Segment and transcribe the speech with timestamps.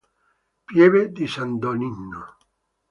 [0.67, 2.23] Pieve di San Donnino